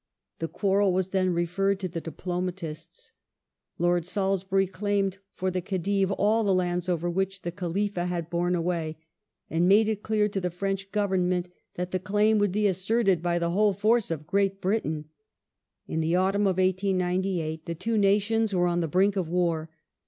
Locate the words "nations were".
17.95-18.65